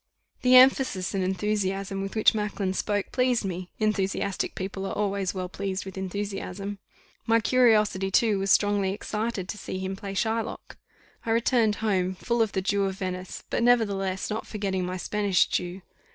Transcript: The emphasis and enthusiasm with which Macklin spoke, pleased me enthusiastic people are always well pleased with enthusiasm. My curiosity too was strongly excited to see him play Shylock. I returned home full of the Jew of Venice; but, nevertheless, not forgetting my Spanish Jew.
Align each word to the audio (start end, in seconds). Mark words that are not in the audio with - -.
The 0.41 0.55
emphasis 0.55 1.13
and 1.13 1.23
enthusiasm 1.23 2.01
with 2.01 2.15
which 2.15 2.33
Macklin 2.33 2.73
spoke, 2.73 3.11
pleased 3.11 3.45
me 3.45 3.69
enthusiastic 3.77 4.55
people 4.55 4.87
are 4.87 4.95
always 4.97 5.35
well 5.35 5.47
pleased 5.47 5.85
with 5.85 5.95
enthusiasm. 5.95 6.79
My 7.27 7.39
curiosity 7.39 8.09
too 8.09 8.39
was 8.39 8.49
strongly 8.49 8.93
excited 8.93 9.47
to 9.47 9.59
see 9.59 9.77
him 9.77 9.95
play 9.95 10.15
Shylock. 10.15 10.77
I 11.23 11.29
returned 11.29 11.75
home 11.85 12.15
full 12.15 12.41
of 12.41 12.53
the 12.53 12.63
Jew 12.63 12.85
of 12.85 12.95
Venice; 12.95 13.43
but, 13.51 13.61
nevertheless, 13.61 14.31
not 14.31 14.47
forgetting 14.47 14.87
my 14.87 14.97
Spanish 14.97 15.45
Jew. 15.45 15.83